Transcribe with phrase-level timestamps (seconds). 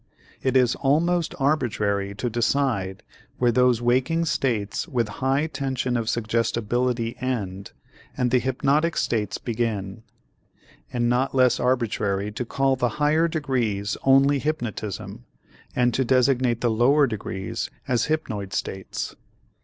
[0.41, 3.03] It is almost arbitrary to decide
[3.37, 7.71] where those waking states with high tension of suggestibility end
[8.17, 10.01] and the hypnotic states begin,
[10.91, 15.23] and not less arbitrary to call the higher degrees only hypnotism
[15.75, 19.15] and to designate the lower degrees as hypnoid states.